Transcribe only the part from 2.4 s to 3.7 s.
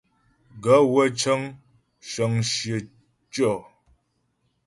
shyə tyɔ̀.